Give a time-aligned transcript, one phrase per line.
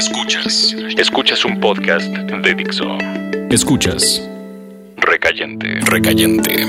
[0.00, 0.74] Escuchas.
[0.96, 2.86] Escuchas un podcast de Dixo.
[3.50, 4.26] Escuchas.
[4.96, 5.78] Recayente.
[5.82, 6.66] Recayente.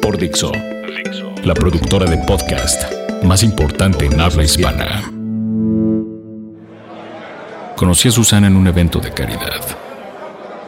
[0.00, 0.52] Por Dixo.
[1.42, 2.84] La productora de podcast
[3.24, 5.02] más importante en habla hispana.
[7.74, 9.60] Conocí a Susana en un evento de caridad.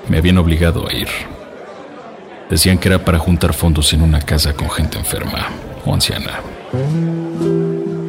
[0.09, 1.07] Me habían obligado a ir.
[2.51, 5.49] Decían que era para juntar fondos en una casa con gente enferma
[5.87, 6.41] o anciana.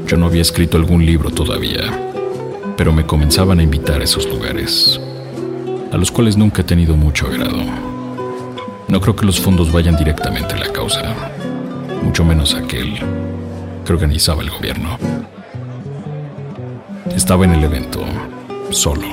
[0.07, 2.14] Yo no había escrito algún libro todavía
[2.77, 4.99] pero me comenzaban a invitar a esos lugares,
[5.91, 7.57] a los cuales nunca he tenido mucho agrado.
[8.87, 11.15] No creo que los fondos vayan directamente a la causa,
[12.03, 12.99] mucho menos aquel
[13.85, 14.97] que organizaba el gobierno.
[17.15, 18.03] Estaba en el evento,
[18.71, 19.07] solo.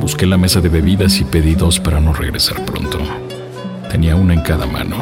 [0.00, 2.98] Busqué la mesa de bebidas y pedí dos para no regresar pronto.
[3.90, 4.96] Tenía una en cada mano.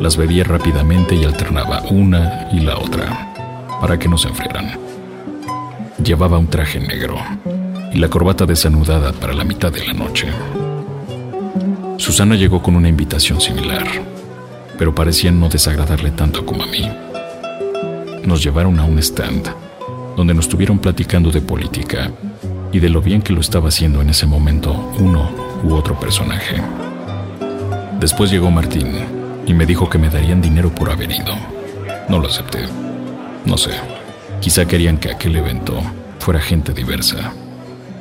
[0.00, 3.32] Las bebía rápidamente y alternaba una y la otra,
[3.80, 4.89] para que no se enfriaran.
[6.04, 7.18] Llevaba un traje negro
[7.92, 10.28] y la corbata desanudada para la mitad de la noche.
[11.98, 13.84] Susana llegó con una invitación similar,
[14.78, 16.90] pero parecía no desagradarle tanto como a mí.
[18.24, 19.46] Nos llevaron a un stand,
[20.16, 22.10] donde nos estuvieron platicando de política
[22.72, 25.30] y de lo bien que lo estaba haciendo en ese momento uno
[25.62, 26.62] u otro personaje.
[28.00, 28.94] Después llegó Martín
[29.46, 31.34] y me dijo que me darían dinero por haber ido.
[32.08, 32.60] No lo acepté.
[33.44, 33.99] No sé.
[34.40, 35.78] Quizá querían que aquel evento
[36.18, 37.34] fuera gente diversa.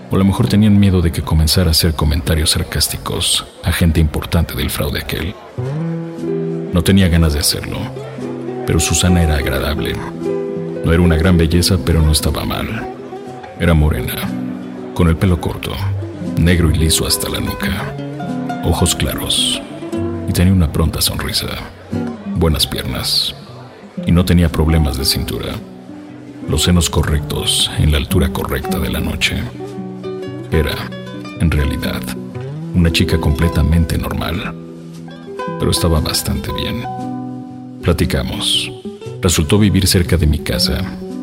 [0.10, 4.00] O a lo mejor tenían miedo de que comenzara a hacer comentarios sarcásticos a gente
[4.00, 5.36] importante del fraude aquel.
[6.72, 7.80] No tenía ganas de hacerlo,
[8.66, 9.94] pero Susana era agradable.
[10.86, 12.88] No era una gran belleza, pero no estaba mal.
[13.60, 14.16] Era morena,
[14.94, 15.74] con el pelo corto,
[16.38, 17.94] negro y liso hasta la nuca,
[18.64, 19.62] ojos claros,
[20.30, 21.48] y tenía una pronta sonrisa,
[22.36, 23.36] buenas piernas,
[24.06, 25.56] y no tenía problemas de cintura
[26.50, 29.36] los senos correctos en la altura correcta de la noche.
[30.52, 30.76] Era,
[31.40, 32.02] en realidad,
[32.74, 34.56] una chica completamente normal,
[35.60, 36.84] pero estaba bastante bien.
[37.84, 38.72] Platicamos.
[39.22, 40.80] Resultó vivir cerca de mi casa,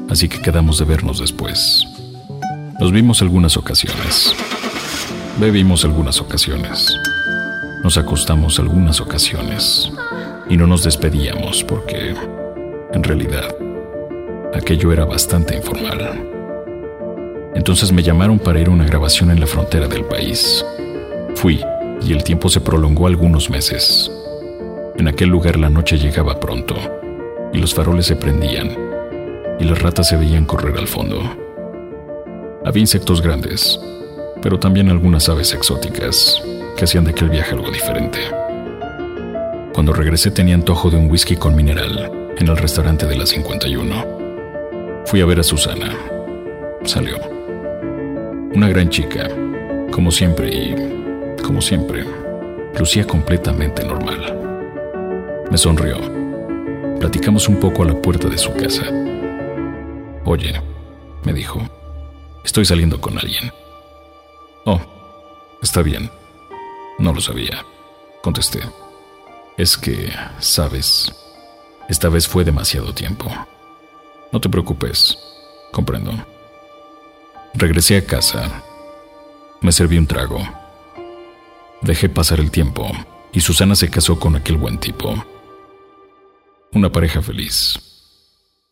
[0.09, 1.85] así que quedamos de vernos después.
[2.79, 4.33] Nos vimos algunas ocasiones.
[5.41, 6.89] Bebimos algunas ocasiones.
[7.83, 9.91] Nos acostamos algunas ocasiones.
[10.49, 12.15] Y no nos despedíamos porque,
[12.93, 13.66] en realidad,
[14.57, 16.33] aquello era bastante informal.
[17.55, 20.65] Entonces me llamaron para ir a una grabación en la frontera del país.
[21.35, 21.61] Fui,
[22.03, 24.11] y el tiempo se prolongó algunos meses.
[24.97, 26.75] En aquel lugar la noche llegaba pronto,
[27.53, 28.77] y los faroles se prendían,
[29.59, 31.19] y las ratas se veían correr al fondo.
[32.65, 33.81] Había insectos grandes,
[34.43, 36.43] pero también algunas aves exóticas
[36.77, 38.19] que hacían de aquel viaje algo diferente.
[39.73, 44.16] Cuando regresé tenía antojo de un whisky con mineral en el restaurante de la 51.
[45.07, 45.97] Fui a ver a Susana.
[46.85, 47.17] Salió.
[48.53, 49.29] Una gran chica,
[49.93, 50.75] como siempre y,
[51.45, 52.05] como siempre,
[52.77, 55.47] lucía completamente normal.
[55.49, 55.97] Me sonrió.
[56.99, 58.85] Platicamos un poco a la puerta de su casa.
[60.25, 60.61] Oye,
[61.23, 61.63] me dijo,
[62.45, 63.53] estoy saliendo con alguien.
[64.65, 64.81] Oh,
[65.63, 66.11] está bien.
[66.99, 67.65] No lo sabía.
[68.23, 68.59] Contesté.
[69.57, 71.13] Es que, sabes,
[71.89, 73.31] esta vez fue demasiado tiempo.
[74.33, 75.19] No te preocupes,
[75.73, 76.13] comprendo.
[77.55, 78.63] Regresé a casa.
[79.61, 80.41] Me serví un trago.
[81.83, 82.91] Dejé pasar el tiempo
[83.33, 85.15] y Susana se casó con aquel buen tipo.
[86.73, 87.79] Una pareja feliz.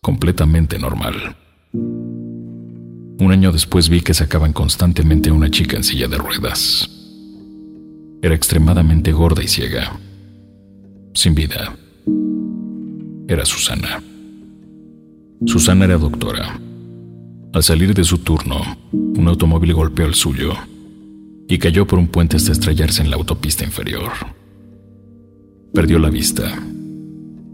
[0.03, 1.37] Completamente normal.
[1.73, 6.91] Un año después vi que sacaban constantemente a una chica en silla de ruedas.
[8.21, 9.99] Era extremadamente gorda y ciega.
[11.15, 11.77] Sin vida.
[13.29, 14.03] Era Susana.
[15.47, 16.59] Susana era doctora.
[17.53, 18.63] Al salir de su turno,
[18.93, 20.55] un automóvil golpeó el suyo
[21.49, 24.11] y cayó por un puente hasta estrellarse en la autopista inferior.
[25.73, 26.59] Perdió la vista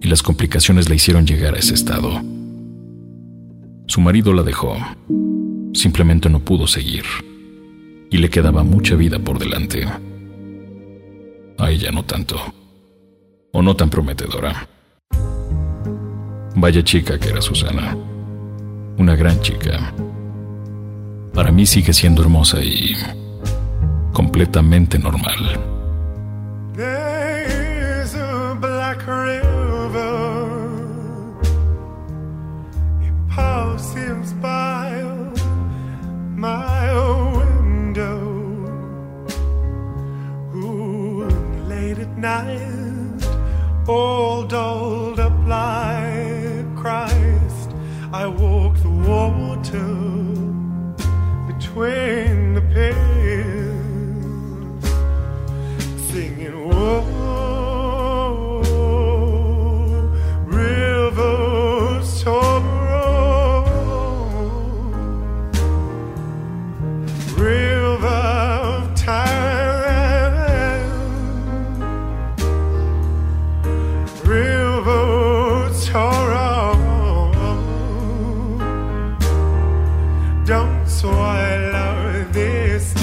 [0.01, 2.23] y las complicaciones le hicieron llegar a ese estado.
[3.87, 4.77] Su marido la dejó.
[5.75, 7.05] Simplemente no pudo seguir
[8.11, 9.85] y le quedaba mucha vida por delante.
[11.59, 12.37] A ella no tanto,
[13.53, 14.69] o no tan prometedora.
[16.61, 17.97] Vaya chica que era Susana.
[18.99, 19.95] Una gran chica.
[21.33, 22.95] Para mí sigue siendo hermosa y
[24.13, 25.70] completamente normal.
[51.47, 52.20] between
[80.51, 83.00] don't, swallow this.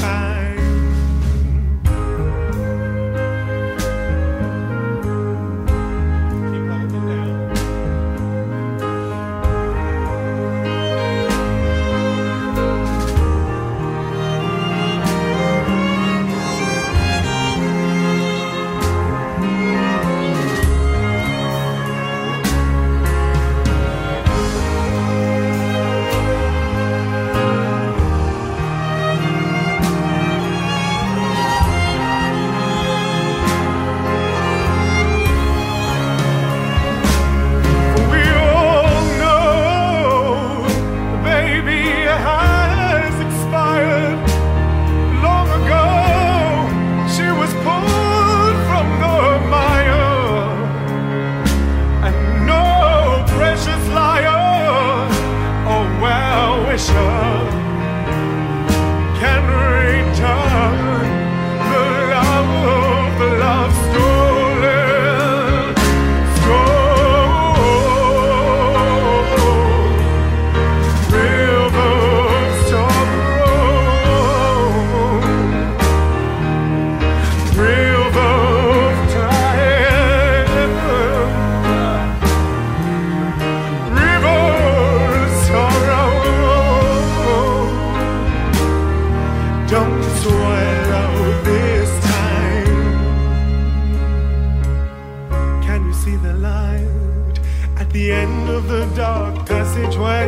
[97.87, 100.27] At the end of the dark passageway?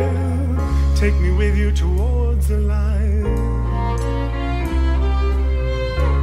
[0.96, 3.26] Take me with you towards the light.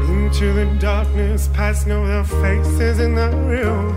[0.09, 3.96] Into the darkness, past know the faces in the river.